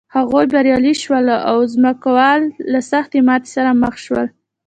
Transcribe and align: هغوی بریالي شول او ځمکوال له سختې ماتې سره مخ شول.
هغوی 0.15 0.45
بریالي 0.53 0.93
شول 1.03 1.27
او 1.49 1.57
ځمکوال 1.73 2.41
له 2.71 2.79
سختې 2.91 3.19
ماتې 3.27 3.49
سره 3.55 3.69
مخ 3.81 3.95
شول. 4.05 4.27